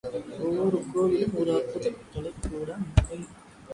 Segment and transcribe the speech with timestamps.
[0.39, 2.87] ஒவ்வொரு கோயிலும் ஒரு அற்புதக் கலைக் கூடம்.